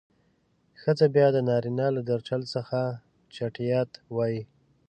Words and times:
ښځه 0.81 1.05
بيا 1.15 1.27
د 1.33 1.37
نارينه 1.49 1.87
له 1.95 2.01
درشل 2.11 2.41
څخه 2.53 2.79
چټيات 3.35 3.91
وايي. 4.15 4.41